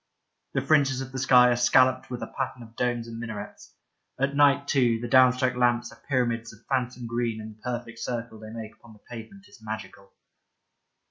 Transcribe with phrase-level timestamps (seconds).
[0.55, 3.75] The fringes of the sky are scalloped with a pattern of domes and minarets.
[4.19, 7.99] At night, too, the down struck lamps are pyramids of phantom green and the perfect
[7.99, 10.11] circle they make upon the pavement is magical.